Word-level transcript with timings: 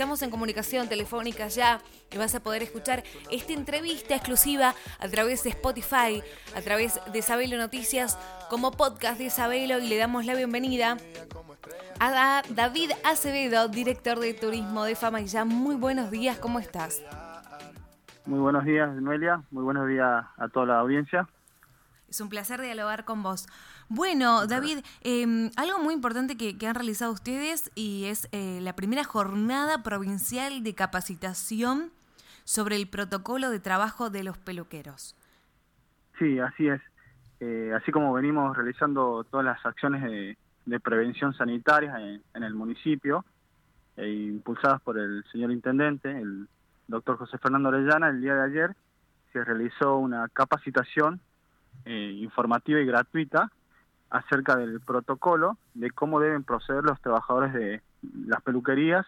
estamos 0.00 0.22
en 0.22 0.30
comunicación 0.30 0.88
telefónica 0.88 1.48
ya 1.48 1.78
y 2.10 2.16
vas 2.16 2.34
a 2.34 2.40
poder 2.40 2.62
escuchar 2.62 3.04
esta 3.30 3.52
entrevista 3.52 4.14
exclusiva 4.14 4.74
a 4.98 5.08
través 5.08 5.44
de 5.44 5.50
Spotify, 5.50 6.22
a 6.56 6.62
través 6.62 6.98
de 7.12 7.20
Sabelo 7.20 7.58
Noticias, 7.58 8.18
como 8.48 8.70
podcast 8.70 9.18
de 9.18 9.28
Sabelo 9.28 9.78
y 9.78 9.88
le 9.88 9.98
damos 9.98 10.24
la 10.24 10.34
bienvenida 10.34 10.96
a 12.00 12.42
David 12.48 12.92
Acevedo, 13.04 13.68
director 13.68 14.18
de 14.20 14.32
turismo 14.32 14.84
de 14.84 14.94
Fama 14.94 15.20
y 15.20 15.26
ya. 15.26 15.44
Muy 15.44 15.76
buenos 15.76 16.10
días, 16.10 16.38
¿cómo 16.38 16.60
estás? 16.60 17.02
Muy 18.24 18.38
buenos 18.38 18.64
días, 18.64 18.90
Noelia. 18.94 19.42
Muy 19.50 19.64
buenos 19.64 19.86
días 19.86 20.24
a 20.38 20.48
toda 20.48 20.64
la 20.64 20.78
audiencia. 20.78 21.28
Es 22.08 22.22
un 22.22 22.30
placer 22.30 22.62
dialogar 22.62 23.04
con 23.04 23.22
vos. 23.22 23.48
Bueno, 23.92 24.46
David, 24.46 24.84
em, 25.00 25.50
algo 25.56 25.80
muy 25.80 25.94
importante 25.94 26.36
que, 26.36 26.54
han 26.64 26.76
realizado 26.76 27.10
ustedes 27.10 27.72
y 27.74 28.04
es 28.04 28.28
eh, 28.30 28.60
la 28.62 28.76
primera 28.76 29.02
jornada 29.02 29.82
provincial 29.82 30.62
de 30.62 30.76
capacitación 30.76 31.90
sobre 32.44 32.76
el 32.76 32.86
protocolo 32.86 33.50
de 33.50 33.58
trabajo 33.58 34.08
de 34.08 34.22
los 34.22 34.38
peluqueros. 34.38 35.16
Sí, 36.20 36.38
así 36.38 36.68
es. 36.68 36.80
Eh, 37.40 37.72
así 37.76 37.90
como 37.90 38.12
venimos 38.12 38.56
realizando 38.56 39.24
todas 39.24 39.44
las 39.44 39.66
acciones 39.66 40.04
de, 40.04 40.36
prevención 40.78 41.34
sanitaria 41.34 41.98
en, 41.98 42.42
el 42.44 42.54
municipio, 42.54 43.24
e 43.96 44.08
impulsadas 44.08 44.80
por 44.82 45.00
el 45.00 45.24
señor 45.32 45.50
intendente, 45.50 46.08
el 46.08 46.46
doctor 46.86 47.16
José 47.16 47.38
Fernando 47.38 47.70
Orellana, 47.70 48.10
el 48.10 48.20
día 48.20 48.36
de 48.36 48.42
ayer 48.44 48.76
se 49.32 49.42
realizó 49.42 49.96
una 49.96 50.28
capacitación 50.28 51.18
eh, 51.84 52.12
informativa 52.20 52.78
y 52.78 52.86
gratuita 52.86 53.50
acerca 54.10 54.56
del 54.56 54.80
protocolo 54.80 55.56
de 55.74 55.90
cómo 55.90 56.20
deben 56.20 56.42
proceder 56.42 56.84
los 56.84 57.00
trabajadores 57.00 57.52
de 57.52 57.80
las 58.26 58.42
peluquerías 58.42 59.06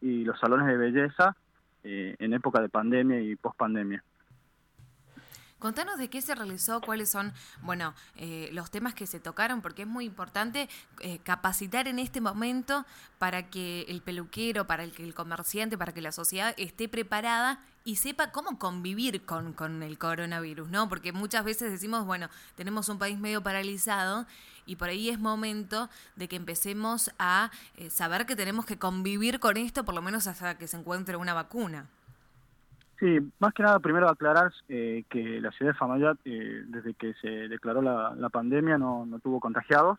y 0.00 0.24
los 0.24 0.38
salones 0.38 0.66
de 0.66 0.76
belleza 0.76 1.36
eh, 1.84 2.16
en 2.18 2.34
época 2.34 2.60
de 2.60 2.68
pandemia 2.68 3.20
y 3.20 3.36
pospandemia. 3.36 4.04
Contanos 5.62 5.96
de 5.96 6.10
qué 6.10 6.20
se 6.20 6.34
realizó, 6.34 6.80
cuáles 6.80 7.08
son, 7.08 7.32
bueno, 7.60 7.94
eh, 8.16 8.50
los 8.52 8.72
temas 8.72 8.94
que 8.94 9.06
se 9.06 9.20
tocaron, 9.20 9.62
porque 9.62 9.82
es 9.82 9.88
muy 9.88 10.04
importante 10.04 10.68
eh, 10.98 11.20
capacitar 11.22 11.86
en 11.86 12.00
este 12.00 12.20
momento 12.20 12.84
para 13.20 13.48
que 13.48 13.82
el 13.82 14.02
peluquero, 14.02 14.66
para 14.66 14.82
el 14.82 14.92
el 14.98 15.14
comerciante, 15.14 15.78
para 15.78 15.94
que 15.94 16.00
la 16.00 16.10
sociedad 16.10 16.52
esté 16.56 16.88
preparada 16.88 17.60
y 17.84 17.94
sepa 17.94 18.32
cómo 18.32 18.58
convivir 18.58 19.24
con, 19.24 19.52
con 19.52 19.84
el 19.84 19.98
coronavirus, 19.98 20.68
¿no? 20.68 20.88
Porque 20.88 21.12
muchas 21.12 21.44
veces 21.44 21.70
decimos, 21.70 22.06
bueno, 22.06 22.28
tenemos 22.56 22.88
un 22.88 22.98
país 22.98 23.16
medio 23.16 23.40
paralizado 23.40 24.26
y 24.66 24.74
por 24.74 24.88
ahí 24.88 25.10
es 25.10 25.20
momento 25.20 25.88
de 26.16 26.26
que 26.26 26.34
empecemos 26.34 27.12
a 27.20 27.52
eh, 27.76 27.88
saber 27.88 28.26
que 28.26 28.34
tenemos 28.34 28.66
que 28.66 28.80
convivir 28.80 29.38
con 29.38 29.56
esto, 29.56 29.84
por 29.84 29.94
lo 29.94 30.02
menos 30.02 30.26
hasta 30.26 30.58
que 30.58 30.66
se 30.66 30.76
encuentre 30.76 31.16
una 31.16 31.34
vacuna. 31.34 31.86
Sí, 33.02 33.18
más 33.40 33.52
que 33.52 33.64
nada, 33.64 33.80
primero 33.80 34.08
aclarar 34.08 34.52
eh, 34.68 35.02
que 35.10 35.40
la 35.40 35.50
ciudad 35.50 35.72
de 35.72 35.76
Famayat, 35.76 36.18
eh, 36.24 36.62
desde 36.68 36.94
que 36.94 37.14
se 37.14 37.48
declaró 37.48 37.82
la, 37.82 38.28
pandemia, 38.28 38.78
no, 38.78 39.08
tuvo 39.20 39.40
contagiados. 39.40 39.98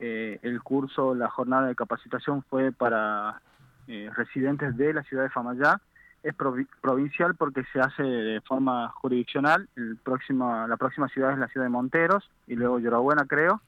Eh, 0.00 0.40
el 0.42 0.60
curso, 0.64 1.14
la 1.14 1.28
jornada 1.28 1.68
de 1.68 1.76
capacitación 1.76 2.42
fue 2.50 2.72
para 2.72 3.40
residentes 3.86 4.76
de 4.76 4.94
la 4.94 5.04
ciudad 5.04 5.22
de 5.22 5.30
Famayat. 5.30 5.80
Es 6.24 6.34
provincial 6.34 7.36
porque 7.36 7.62
se 7.72 7.78
hace 7.78 8.02
de 8.02 8.40
forma 8.40 8.88
jurisdiccional. 8.88 9.68
El 9.76 9.96
próximo, 9.96 10.66
la 10.66 10.76
próxima 10.76 11.06
ciudad 11.06 11.30
es 11.30 11.38
la 11.38 11.46
ciudad 11.46 11.66
de 11.66 11.70
Monteros 11.70 12.28
y 12.48 12.56
luego 12.56 12.80
Llorabuena, 12.80 13.26
creo. 13.28 13.60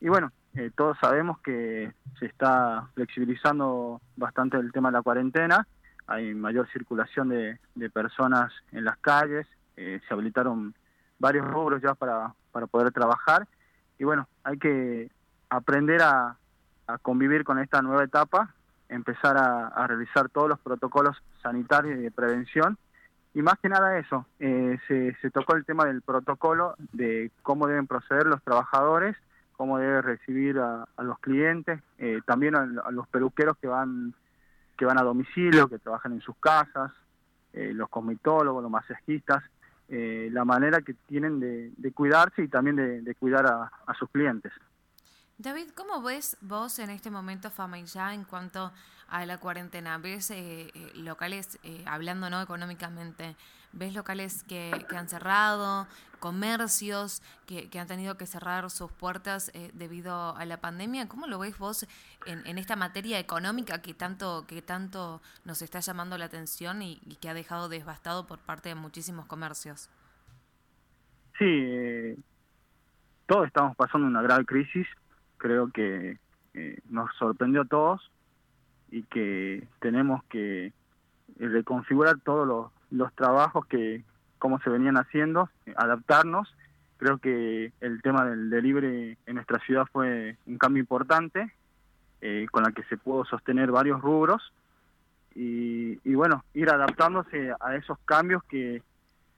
Y 0.00 0.08
bueno, 0.08 0.32
todos 0.74 0.98
sabemos 1.00 1.38
que 1.38 1.92
se 2.18 2.26
está 2.26 2.88
flexibilizando 2.94 4.00
bastante 4.16 4.56
el 4.56 4.72
tema 4.72 4.88
de 4.88 4.94
la 4.94 5.02
cuarentena 5.02 5.64
hay 6.06 6.34
mayor 6.34 6.68
circulación 6.72 7.28
de, 7.28 7.58
personas 7.90 8.52
en 8.72 8.84
las 8.84 8.98
calles, 8.98 9.46
eh, 9.76 10.00
se 10.06 10.14
habilitaron 10.14 10.74
varios 11.18 11.46
rubros 11.46 11.80
ya 11.82 11.94
para, 11.94 12.34
para 12.50 12.66
poder 12.66 12.92
trabajar. 12.92 13.46
Y 13.98 14.04
bueno, 14.04 14.28
hay 14.44 14.58
que 14.58 15.10
aprender 15.48 16.02
a, 16.02 16.36
convivir 17.00 17.44
con 17.44 17.58
esta 17.58 17.80
nueva 17.80 18.04
etapa, 18.04 18.54
empezar 18.88 19.38
a, 19.38 19.86
realizar 19.86 20.28
todos 20.28 20.48
los 20.48 20.58
protocolos 20.58 21.16
sanitarios 21.42 21.98
y 21.98 22.02
de 22.02 22.10
prevención. 22.10 22.76
Y 23.32 23.40
más 23.40 23.58
que 23.60 23.70
nada 23.70 23.98
eso, 23.98 24.26
eh, 24.40 24.78
se, 24.88 25.14
se 25.22 25.30
tocó 25.30 25.56
el 25.56 25.64
tema 25.64 25.86
del 25.86 26.02
protocolo 26.02 26.74
de 26.92 27.30
cómo 27.42 27.66
deben 27.66 27.86
proceder 27.86 28.26
los 28.26 28.42
trabajadores, 28.42 29.16
cómo 29.56 29.78
debe 29.78 30.02
recibir 30.02 30.58
a, 30.58 30.86
los 30.98 31.18
clientes, 31.20 31.80
eh, 31.98 32.20
también 32.26 32.56
a, 32.56 32.66
los 32.90 33.06
peluqueros 33.08 33.56
que 33.58 33.68
van 33.68 34.12
que 34.82 34.86
van 34.86 34.98
a 34.98 35.04
domicilio, 35.04 35.68
que 35.68 35.78
trabajan 35.78 36.10
en 36.10 36.20
sus 36.22 36.34
casas, 36.38 36.90
eh, 37.52 37.70
los 37.72 37.88
cosmetólogos, 37.88 38.64
los 38.64 38.72
masajistas, 38.72 39.44
eh, 39.88 40.28
la 40.32 40.44
manera 40.44 40.80
que 40.80 40.94
tienen 41.06 41.38
de, 41.38 41.92
cuidarse 41.92 42.42
y 42.42 42.48
también 42.48 43.04
de, 43.04 43.14
cuidar 43.14 43.46
a, 43.46 43.94
sus 43.96 44.10
clientes. 44.10 44.52
David, 45.38 45.70
¿cómo 45.74 46.02
ves 46.02 46.36
vos 46.40 46.78
en 46.78 46.90
este 46.90 47.10
momento 47.10 47.50
Fama 47.50 47.80
ya 47.80 48.14
en 48.14 48.24
cuanto 48.24 48.72
a 49.08 49.26
la 49.26 49.38
cuarentena? 49.38 49.98
¿Ves 49.98 50.30
eh, 50.30 50.70
eh, 50.74 50.92
locales, 50.94 51.58
eh, 51.64 51.82
hablando 51.86 52.30
no 52.30 52.40
económicamente, 52.40 53.34
ves 53.72 53.94
locales 53.94 54.44
que, 54.44 54.70
han 54.96 55.08
cerrado, 55.08 55.88
comercios 56.20 57.22
que, 57.46 57.68
han 57.78 57.86
tenido 57.88 58.16
que 58.16 58.26
cerrar 58.26 58.70
sus 58.70 58.92
puertas 58.92 59.50
debido 59.72 60.36
a 60.36 60.44
la 60.44 60.60
pandemia? 60.60 61.08
¿Cómo 61.08 61.26
lo 61.26 61.38
ves 61.38 61.58
vos 61.58 61.86
en, 62.26 62.58
esta 62.58 62.76
materia 62.76 63.18
económica 63.18 63.80
que 63.80 63.94
tanto, 63.94 64.44
que 64.46 64.62
tanto 64.62 65.22
nos 65.44 65.62
está 65.62 65.80
llamando 65.80 66.18
la 66.18 66.26
atención 66.26 66.82
y, 66.82 67.00
y 67.06 67.16
que 67.16 67.28
ha 67.28 67.34
dejado 67.34 67.68
devastado 67.68 68.26
por 68.26 68.38
parte 68.38 68.68
de 68.68 68.74
muchísimos 68.74 69.26
comercios? 69.26 69.90
Sí, 71.38 72.22
todos 73.26 73.46
estamos 73.46 73.74
pasando 73.74 74.06
una 74.06 74.22
grave 74.22 74.44
crisis 74.44 74.86
creo 75.42 75.72
que 75.72 76.18
eh, 76.54 76.78
nos 76.88 77.12
sorprendió 77.16 77.62
a 77.62 77.64
todos 77.64 78.12
y 78.92 79.02
que 79.02 79.66
tenemos 79.80 80.22
que 80.30 80.72
reconfigurar 81.36 82.20
todos 82.20 82.70
los, 82.90 83.14
trabajos 83.14 83.66
que 83.66 84.04
cómo 84.38 84.60
se 84.60 84.70
venían 84.70 84.96
haciendo, 84.96 85.50
adaptarnos. 85.76 86.54
Creo 86.98 87.18
que 87.18 87.72
el 87.80 88.02
tema 88.02 88.24
del 88.24 88.50
delivery 88.50 89.18
en 89.26 89.34
nuestra 89.34 89.58
ciudad 89.66 89.84
fue 89.90 90.36
un 90.46 90.58
cambio 90.58 90.80
importante, 90.80 91.52
eh, 92.20 92.46
con 92.52 92.62
la 92.62 92.70
que 92.70 92.84
se 92.84 92.96
pudo 92.96 93.24
sostener 93.24 93.72
varios 93.72 94.00
rubros 94.00 94.52
y, 95.34 96.14
bueno, 96.14 96.44
ir 96.54 96.70
adaptándose 96.70 97.52
a 97.58 97.74
esos 97.74 97.98
cambios 98.04 98.44
que, 98.44 98.80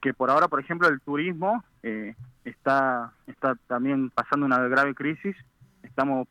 que 0.01 0.13
por 0.13 0.29
ahora, 0.29 0.49
por 0.49 0.59
ejemplo, 0.59 0.87
el 0.87 0.99
turismo 0.99 1.63
eh, 1.81 2.13
está, 2.43 3.13
está 3.25 3.55
también 3.67 4.11
pasando 4.11 4.45
una 4.45 4.59
grave 4.67 4.93
crisis 4.93 5.35
estamos 5.95 6.27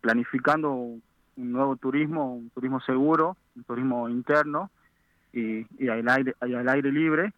planificando 0.00 0.72
un 0.72 1.02
nuevo 1.36 1.76
turismo, 1.76 2.34
un 2.34 2.50
turismo 2.50 2.80
seguro, 2.80 3.36
un 3.54 3.62
turismo 3.62 4.08
interno 4.08 4.72
y, 5.32 5.88
al, 5.88 6.08
aire, 6.08 6.34
al 6.40 6.68
aire 6.68 6.90
libre. 6.90 7.32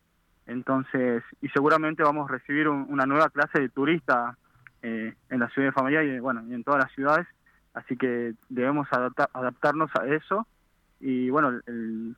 Entonces, 0.46 1.22
y 1.42 1.48
seguramente 1.50 2.02
vamos 2.02 2.30
a 2.30 2.32
recibir 2.32 2.66
una 2.66 3.04
nueva 3.04 3.28
clase 3.28 3.60
de 3.60 3.68
turistas 3.68 4.36
eh, 4.80 5.12
en 5.28 5.38
la 5.38 5.50
ciudad 5.50 5.68
de 5.68 5.72
Familia 5.72 6.02
y, 6.02 6.18
bueno, 6.18 6.42
y 6.48 6.54
en 6.54 6.64
todas 6.64 6.82
las 6.82 6.92
ciudades. 6.92 7.26
Así 7.74 7.94
que 7.98 8.32
debemos 8.48 8.88
adaptarnos 8.90 9.90
a 9.96 10.06
eso 10.06 10.46
y, 10.98 11.28
bueno, 11.28 11.60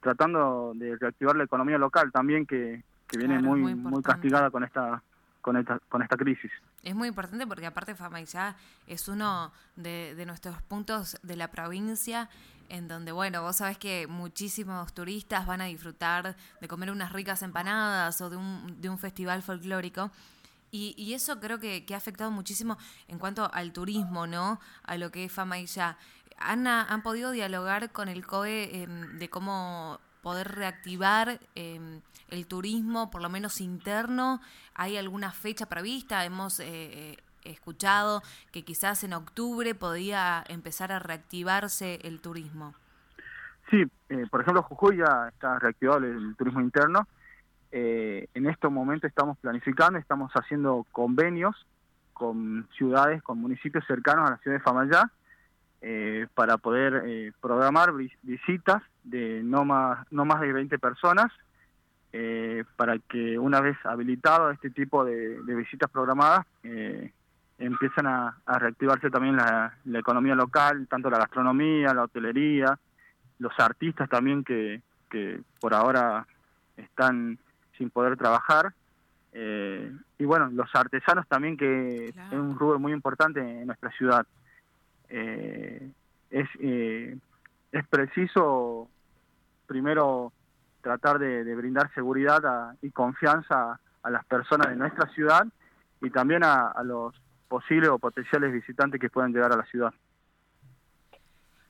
tratando 0.00 0.72
de 0.76 0.97
reactivar 0.97 1.34
la 1.34 1.44
economía 1.44 1.78
local 1.78 2.12
también, 2.12 2.47
que, 2.47 2.84
viene 3.19 3.41
muy, 3.41 3.74
muy 3.74 4.03
castigada 4.03 4.50
con 4.50 4.64
esta 4.64 5.03
con 5.42 5.56
esta, 5.56 5.78
con 5.88 6.00
crisis. 6.06 6.50
Es 6.82 6.94
muy 6.94 7.08
importante 7.08 7.47
porque 7.47 7.66
aparte 7.66 7.94
Famaillá 7.94 8.56
es 8.86 9.08
uno 9.08 9.53
de, 9.76 10.14
de, 10.14 10.25
nuestros 10.25 10.62
puntos 10.62 11.19
de 11.22 11.36
la 11.36 11.50
provincia 11.50 12.30
en 12.69 12.88
donde, 12.88 13.12
bueno, 13.12 13.42
vos 13.42 13.56
sabés 13.56 13.76
que 13.76 14.06
muchísimos 14.06 14.94
turistas 14.94 15.47
van 15.47 15.60
a 15.60 15.66
disfrutar 15.66 16.36
de 16.60 16.68
comer 16.68 16.91
unas 16.91 17.12
ricas 17.12 17.42
empanadas 17.42 18.21
o 18.22 18.30
de 18.30 18.36
un, 18.36 18.80
de 18.80 18.89
un 18.89 18.97
festival 18.97 19.42
folclórico. 19.42 20.10
Y, 20.71 20.94
y 20.97 21.12
eso 21.12 21.39
creo 21.39 21.59
que, 21.59 21.84
que, 21.84 21.92
ha 21.92 21.98
afectado 21.98 22.30
muchísimo 22.30 22.78
en 23.09 23.18
cuanto 23.18 23.53
al 23.53 23.72
turismo, 23.72 24.27
¿no? 24.27 24.59
A 24.84 24.97
lo 24.97 25.10
que 25.10 25.27
es 25.27 25.33
Famaillá. 25.33 25.98
¿Han, 26.39 26.66
¿Han 26.66 27.03
podido 27.03 27.30
dialogar 27.30 27.92
con 27.92 28.09
el 28.09 28.24
COE 28.27 28.83
em, 28.83 29.18
de 29.18 29.28
cómo 29.28 30.00
poder 30.22 30.48
reactivar 30.48 31.41
em, 31.54 32.01
el 32.28 32.47
turismo, 32.47 33.10
por 33.10 33.21
lo 33.21 33.28
menos 33.28 33.60
interno? 33.60 34.41
¿Hay 34.74 34.97
alguna 34.97 35.33
fecha 35.33 35.66
prevista? 35.66 36.24
Hemos 36.24 36.60
eh, 36.60 36.65
eh, 36.66 37.16
escuchado 37.45 38.22
que 38.53 38.65
quizás 38.65 39.04
en 39.04 39.13
octubre 39.13 39.74
podía 39.74 40.42
empezar 40.48 40.92
a 40.92 41.01
reactivarse 41.01 41.98
el 42.04 42.21
turismo. 42.21 42.74
Sí, 43.71 43.84
eh, 44.09 44.27
por 44.30 44.41
ejemplo, 44.41 44.63
Jujuy 44.63 44.98
ya 44.98 45.28
está 45.28 45.59
reactivado 45.59 45.98
el, 45.98 46.34
turismo 46.36 46.60
interno. 46.60 47.07
en 47.71 48.47
estos 48.47 48.71
momentos 48.71 49.09
estamos 49.09 49.39
planificando, 49.39 49.98
estamos 49.98 50.30
haciendo 50.34 50.86
convenios 50.92 51.57
con 52.13 52.68
ciudades, 52.77 53.22
con 53.22 53.39
municipios 53.39 53.84
cercanos 53.86 54.28
a 54.28 54.33
la 54.33 54.39
ciudad 54.39 54.59
de 54.59 54.63
Famayá, 54.63 55.10
para 56.34 56.58
poder 56.58 57.32
programar 57.40 57.92
visitas 58.22 58.82
de 59.02 59.42
no 59.42 59.64
más, 59.64 60.06
no 60.12 60.24
más 60.24 60.40
de 60.40 60.52
20 60.52 60.78
personas 60.78 61.32
eh, 62.14 62.64
para 62.76 62.98
que 62.98 63.38
una 63.38 63.62
vez 63.62 63.74
habilitado 63.84 64.50
este 64.50 64.68
tipo 64.68 65.02
de, 65.02 65.40
visitas 65.54 65.90
programadas 65.90 66.44
eh, 66.62 67.10
empiezan 67.56 68.06
a, 68.06 68.36
reactivarse 68.58 69.08
también 69.08 69.36
la, 69.36 69.72
economía 69.94 70.34
local, 70.34 70.86
tanto 70.88 71.08
la 71.08 71.18
gastronomía, 71.18 71.94
la 71.94 72.02
hotelería, 72.04 72.78
los 73.38 73.58
artistas 73.58 74.10
también 74.10 74.44
que, 74.44 74.82
que 75.10 75.40
por 75.58 75.72
ahora 75.72 76.26
están 76.76 77.38
sin 77.78 77.88
poder 77.88 78.18
trabajar. 78.18 78.74
Eh, 79.32 79.90
y 80.18 80.24
bueno, 80.26 80.50
los 80.52 80.68
artesanos 80.74 81.26
también, 81.28 81.56
que 81.56 82.08
es 82.08 82.32
un 82.32 82.58
rubro 82.58 82.78
muy 82.78 82.92
importante 82.92 83.40
en 83.40 83.66
nuestra 83.66 83.90
ciudad. 83.92 84.26
Eh, 85.14 85.91
es, 86.30 86.48
eh, 86.60 87.18
es 87.70 87.86
preciso 87.88 88.88
primero 89.66 90.32
tratar 90.80 91.18
de, 91.18 91.54
brindar 91.54 91.92
seguridad 91.94 92.74
y 92.80 92.91
confianza 92.91 93.78
a, 94.03 94.10
las 94.10 94.24
personas 94.24 94.68
de 94.70 94.76
nuestra 94.76 95.06
ciudad 95.10 95.47
y 96.00 96.09
también 96.09 96.42
a, 96.44 96.82
los 96.82 97.14
posibles 97.47 97.91
o 97.91 97.98
potenciales 97.98 98.53
visitantes 98.53 98.98
que 98.98 99.10
puedan 99.10 99.32
llegar 99.32 99.53
a 99.53 99.56
la 99.56 99.64
ciudad. 99.66 99.92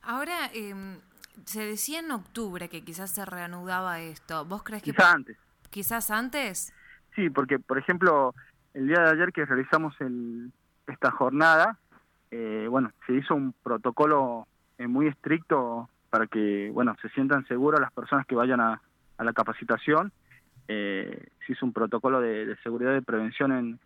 Ahora, 0.03 0.51
em, 0.55 0.99
se 1.45 1.67
decía 1.67 1.99
en 1.99 2.13
octubre 2.13 2.69
que 2.69 2.85
quizás 2.85 3.11
se 3.11 3.25
reanudaba 3.25 4.01
esto. 4.01 4.45
¿Vos 4.45 4.63
crees 4.63 4.85
que... 4.85 4.93
Quizás 4.93 5.15
antes. 5.15 5.37
¿Quizás 5.71 6.11
antes? 6.11 6.73
Sí, 7.17 7.29
porque, 7.29 7.59
por 7.59 7.79
ejemplo, 7.79 8.35
el 8.75 8.87
día 8.87 9.01
de 9.01 9.11
ayer 9.11 9.33
que 9.33 9.45
realizamos 9.45 9.95
el, 10.01 10.53
esta 10.87 11.11
jornada, 11.11 11.79
eh, 12.33 12.67
bueno, 12.67 12.91
se 13.07 13.13
hizo 13.13 13.35
un 13.35 13.53
protocolo 13.63 14.47
eh, 14.79 14.87
muy 14.87 15.07
estricto 15.07 15.91
para 16.09 16.27
que, 16.27 16.71
bueno, 16.73 16.97
se 17.03 17.11
sientan 17.11 17.47
seguras 17.47 17.79
las 17.79 17.93
personas 17.93 18.27
que 18.27 18.35
vayan 18.35 18.59
a, 18.61 18.81
la 19.19 19.33
capacitación. 19.35 20.11
Eh, 20.67 21.29
se 21.47 21.53
hizo 21.53 21.67
un 21.67 21.73
protocolo 21.73 22.21
de, 22.21 22.57
seguridad 22.63 22.97
y 22.97 23.03
prevención 23.03 23.53
en, 23.53 23.79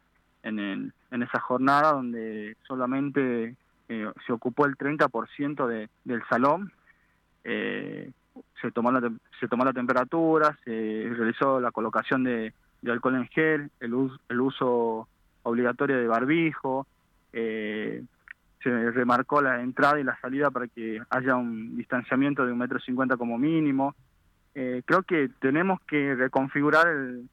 en, 0.45 0.93
en, 1.11 1.23
esa 1.23 1.41
jornada 1.41 1.93
donde 1.93 2.57
solamente 2.67 3.57
se 3.89 4.33
ocupó 4.33 4.65
el 4.65 4.77
30% 4.79 5.67
de, 5.67 5.89
del 6.05 6.23
salón. 6.29 6.73
se, 7.45 8.13
tomó 8.73 8.93
la, 8.93 9.13
se 9.41 9.49
tomó 9.49 9.65
la 9.65 9.73
temperatura, 9.73 10.57
se 10.65 11.11
realizó 11.17 11.61
la 11.61 11.73
colocación 11.73 12.25
de, 12.25 12.55
alcohol 12.87 13.17
en 13.17 13.27
gel, 13.27 13.71
el, 13.81 14.11
el 14.29 14.41
uso 14.41 15.09
obligatorio 15.43 15.99
de 15.99 16.07
barbijo, 16.07 16.87
eh, 17.39 17.66
remarcó 18.97 19.41
la 19.41 19.61
entrada 19.61 20.01
y 20.01 20.05
la 20.05 20.19
salida 20.21 20.51
para 20.51 20.67
que 20.67 21.01
haya 21.11 21.37
un 21.37 21.77
distanciamiento 21.77 22.45
de 22.45 22.53
un 22.53 22.59
metro 22.59 22.81
cincuenta 22.81 23.17
como 23.17 23.39
mínimo. 23.39 23.95
Eh, 24.55 24.83
creo 24.85 25.03
que 25.03 25.29
tenemos 25.39 25.81
que 25.83 26.15
reconfigurar 26.15 26.89
el, 26.89 27.29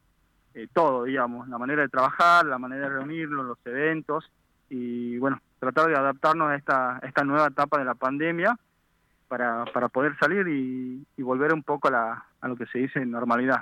eh, 0.54 0.68
todo, 0.74 1.06
digamos, 1.06 1.48
la 1.48 1.58
manera 1.58 1.82
de 1.82 1.90
trabajar, 1.90 2.46
la 2.46 2.60
manera 2.60 2.90
de 2.90 2.96
reunirnos, 2.98 3.46
los 3.46 3.58
eventos 3.66 4.30
y 4.70 5.18
bueno, 5.18 5.40
tratar 5.60 5.88
de 5.88 5.96
adaptarnos 5.96 6.50
a 6.50 6.56
esta, 6.56 7.00
esta 7.02 7.24
nueva 7.24 7.48
etapa 7.48 7.80
de 7.80 7.86
la 7.86 7.96
pandemia 7.96 8.58
para, 9.28 9.66
para 9.74 9.88
poder 9.88 10.18
salir 10.20 10.48
y, 10.48 11.06
y 11.16 11.22
volver 11.22 11.54
un 11.54 11.64
poco 11.64 11.88
a, 11.88 11.92
la, 11.92 12.26
a 12.42 12.48
lo 12.48 12.56
que 12.56 12.66
se 12.68 12.80
dice 12.80 13.06
normalidad. 13.06 13.62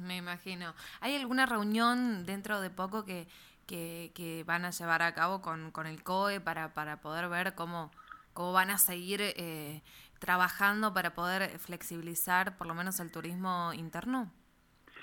Me 0.00 0.16
imagino. 0.18 0.74
¿Hay 1.00 1.16
alguna 1.16 1.46
reunión 1.46 2.26
dentro 2.26 2.60
de 2.60 2.70
poco 2.70 3.04
que, 3.04 3.26
que, 3.68 4.42
van 4.46 4.64
a 4.64 4.70
llevar 4.70 5.02
a 5.02 5.14
cabo 5.14 5.42
con, 5.42 5.70
con 5.70 5.86
el 5.86 6.02
COE 6.02 6.40
para, 6.40 6.74
para 6.74 7.00
poder 7.00 7.28
ver 7.28 7.54
cómo, 7.54 7.92
cómo 8.32 8.52
van 8.52 8.70
a 8.70 8.78
seguir 8.78 9.20
eh, 9.22 9.82
trabajando 10.18 10.92
para 10.94 11.14
poder 11.14 11.58
flexibilizar 11.58 12.56
por 12.56 12.66
lo 12.66 12.74
menos 12.74 12.98
el 13.00 13.12
turismo 13.12 13.72
interno? 13.74 14.32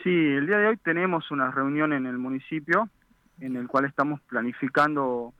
Sí, 0.03 0.09
el 0.09 0.47
día 0.47 0.57
de 0.57 0.67
hoy 0.67 0.77
tenemos 0.77 1.31
una 1.31 1.51
reunión 1.51 1.93
en 1.93 2.05
el 2.05 2.17
municipio 2.17 2.89
en 3.39 3.55
el 3.55 3.67
cual 3.67 3.85
estamos 3.85 4.19
planificando 4.21 5.33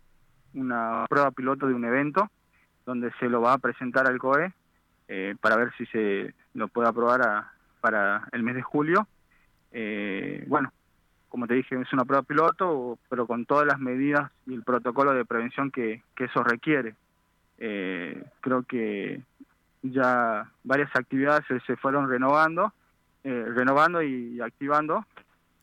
una 0.54 1.06
prueba 1.10 1.31
piloto 1.31 1.68
de 1.68 1.74
un 1.74 1.86
evento 1.86 2.30
donde 2.86 3.12
se 3.19 3.27
lo 3.27 3.42
va 3.42 3.54
a 3.54 3.57
presentar 3.57 4.07
al 4.07 4.19
COE 4.19 4.54
eh, 5.07 5.36
para 5.42 5.56
ver 5.56 5.74
si 5.77 5.86
se 5.88 6.33
lo 6.54 6.68
puede 6.68 6.89
aprobar 6.89 7.48
para 7.81 8.27
el 8.31 8.44
mes 8.44 8.56
de 8.56 8.62
julio 8.62 9.07
eh, 9.77 10.45
bueno, 10.48 10.72
como 11.36 11.48
te 11.48 11.56
dije, 11.56 11.76
es 11.78 11.92
una 11.92 12.06
prueba 12.06 12.24
piloto, 12.24 12.98
pero 13.10 13.28
con 13.28 13.46
todas 13.46 13.68
las 13.68 13.78
medidas 13.78 14.32
y 14.48 14.54
el 14.54 14.64
protocolo 14.64 15.14
de 15.14 15.26
prevención 15.26 15.70
que, 15.70 16.02
eso 16.18 16.46
requiere. 16.46 16.96
Eh, 17.58 18.24
creo 18.40 18.64
que 18.64 19.22
ya 19.82 20.50
varias 20.64 20.96
actividades 20.96 21.44
se, 21.68 21.76
fueron 21.76 22.10
renovando, 22.10 22.72
eh, 23.26 23.48
renovando 23.54 24.02
y, 24.02 24.40
activando. 24.40 25.06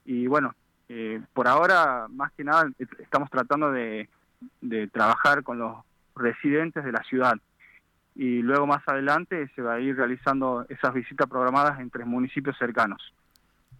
Y 0.04 0.26
bueno, 0.26 0.54
por 1.32 1.48
ahora, 1.48 2.06
más 2.10 2.32
que 2.32 2.44
nada, 2.44 2.70
estamos 2.98 3.30
tratando 3.30 3.72
de, 3.72 4.10
de 4.60 4.88
trabajar 4.88 5.42
con 5.42 5.58
los 5.58 5.78
residentes 6.14 6.84
de 6.84 6.92
la 6.92 7.02
ciudad. 7.04 7.38
Y 8.14 8.42
luego 8.42 8.66
más 8.66 8.86
adelante 8.86 9.50
se 9.56 9.62
va 9.62 9.76
a 9.76 9.80
ir 9.80 9.96
realizando 9.96 10.66
esas 10.68 10.92
visitas 10.92 11.26
programadas 11.30 11.80
entre 11.80 12.04
municipios 12.04 12.58
cercanos. 12.58 13.14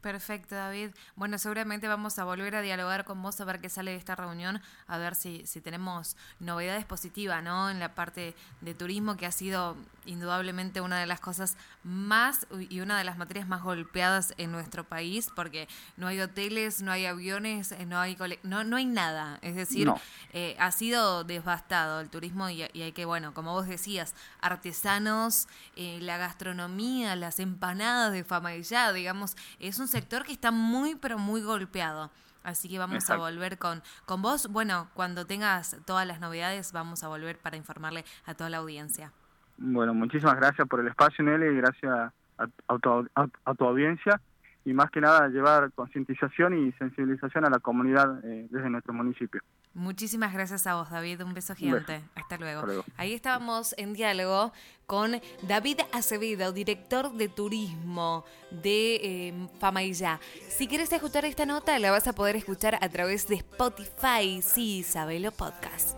Perfecto, 0.03 0.57
David. 0.57 0.91
Bueno, 1.15 1.39
seguramente 1.39 1.87
vamos 1.87 2.19
a 2.19 2.25
volver 2.25 2.57
a 2.57 2.61
dialogar 2.61 3.05
con 3.05 3.23
vos 3.23 3.41
a 3.41 3.45
ver 3.45 3.61
qué 3.61 3.69
sale 3.69 3.93
de 3.93 3.97
esta 3.97 4.17
reunión, 4.17 4.61
a 4.89 4.99
ver 4.99 5.15
si, 5.15 5.47
si 5.47 5.61
tenemos 5.61 6.17
novedades 6.41 6.85
positivas, 6.85 7.41
¿no? 7.43 7.71
En 7.71 7.79
la 7.79 7.95
parte 7.95 8.35
de 8.61 8.75
turismo, 8.75 9.17
que 9.17 9.27
ha 9.27 9.33
sido 9.33 9.77
indudablemente 10.05 10.81
una 10.81 10.99
de 10.99 11.07
las 11.07 11.21
cosas 11.21 11.57
más 11.85 12.47
y 12.69 12.81
una 12.81 12.99
de 12.99 13.05
las 13.05 13.19
materias 13.19 13.47
más 13.47 13.63
golpeadas 13.63 14.35
en 14.39 14.51
nuestro 14.51 14.85
país, 14.85 15.31
porque 15.35 15.69
no 15.97 16.09
hay 16.09 16.21
hoteles, 16.21 16.83
no 16.83 16.91
hay 16.91 17.07
aviones, 17.07 17.73
eh, 17.73 17.87
no 17.87 18.01
hay 18.01 18.17
no, 18.43 18.65
no 18.65 18.77
hay 18.77 18.87
nada. 18.87 19.39
Es 19.43 19.55
decir, 19.55 19.89
eh, 20.33 20.57
ha 20.59 20.73
sido 20.73 21.25
devastado 21.25 22.01
el 22.01 22.09
turismo 22.11 22.49
y, 22.51 22.63
hay 22.63 22.93
que, 22.93 23.05
bueno, 23.05 23.35
como 23.35 23.53
vos 23.53 23.67
decías, 23.67 24.15
artesanos, 24.41 25.47
eh, 25.77 25.99
la 26.01 26.17
gastronomía, 26.17 27.15
las 27.17 27.39
empanadas 27.39 28.13
de 28.13 28.25
fama 28.25 28.55
y 28.55 28.63
ya, 28.63 28.93
digamos, 28.93 29.37
es 29.61 29.79
un 29.79 29.89
sector 29.93 30.25
que 30.25 30.33
está 30.33 30.51
muy, 30.51 30.97
pero 30.97 31.19
muy 31.19 31.43
golpeado. 31.43 32.11
Así 32.43 32.69
que 32.69 32.79
vamos 32.79 33.09
a 33.09 33.17
volver 33.17 33.59
con, 33.59 33.83
con 34.05 34.21
vos. 34.21 34.49
Bueno, 34.49 34.89
cuando 34.95 35.27
tengas 35.27 35.77
todas 35.87 36.07
las 36.07 36.19
novedades, 36.19 36.73
vamos 36.73 37.05
a 37.05 37.09
volver 37.09 37.39
para 37.39 37.57
informarle 37.57 38.05
a 38.27 38.35
toda 38.35 38.51
la 38.51 38.57
audiencia. 38.57 39.13
Bueno, 39.59 39.95
muchísimas 39.95 40.37
gracias 40.37 40.67
por 40.67 40.81
el 40.81 40.89
espacio, 40.89 41.25
Nelly, 41.25 41.47
y 41.47 41.57
gracias 41.59 42.13
a, 42.39 42.79
tu, 42.79 43.09
a, 43.15 43.55
tu, 43.55 43.65
audiencia. 43.65 44.21
Y 44.65 44.73
más 44.73 44.91
que 44.91 45.01
nada, 45.01 45.29
llevar 45.29 45.71
concientización 45.73 46.67
y 46.67 46.73
sensibilización 46.73 47.45
a 47.45 47.51
la 47.51 47.61
comunidad 47.61 48.25
eh, 48.25 48.49
desde 48.51 48.71
nuestro 48.71 48.93
municipio. 48.93 49.41
Muchísimas 49.75 50.35
gracias 50.35 50.67
a 50.67 50.75
vos, 50.75 50.91
David. 50.91 51.23
Un 51.23 51.35
beso 51.35 51.55
gigante. 51.55 52.03
Hasta, 52.15 52.37
luego. 52.37 52.85
Ahí 52.97 53.15
estábamos 53.15 53.75
en 53.79 53.95
diálogo 53.95 54.53
con 54.87 55.21
David 55.43 55.81
Acevedo, 55.93 56.53
director 56.53 57.13
de 57.15 57.29
turismo 57.29 58.25
de 58.51 58.97
eh. 59.29 60.19
Si 60.49 60.69
quieres 60.69 60.93
escuchar 60.93 61.25
esta 61.25 61.47
nota, 61.47 61.79
la 61.79 61.91
vas 61.91 62.07
a 62.07 62.13
poder 62.13 62.37
escuchar 62.37 62.79
a 62.81 62.89
través 62.89 63.27
de 63.29 63.37
Spotify. 63.37 64.43
Sí, 64.43 64.83
Sabelo 64.83 65.33
Podcast. 65.33 65.89